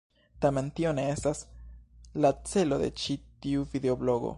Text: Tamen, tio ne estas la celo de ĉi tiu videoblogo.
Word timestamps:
Tamen, 0.45 0.69
tio 0.79 0.93
ne 0.99 1.03
estas 1.17 1.43
la 2.25 2.33
celo 2.53 2.83
de 2.87 2.93
ĉi 3.05 3.23
tiu 3.47 3.71
videoblogo. 3.77 4.29